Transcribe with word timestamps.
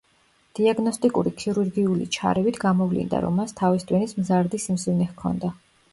დიაგნოსტიკური 0.59 1.33
ქირურგიული 1.41 2.07
ჩარევით 2.17 2.57
გამოვლინდა, 2.65 3.19
რომ 3.27 3.37
მას 3.43 3.55
თავის 3.61 3.87
ტვინის 3.93 4.17
მზარდი 4.23 4.63
სიმსივნე 4.65 5.09
ჰქონდა. 5.15 5.57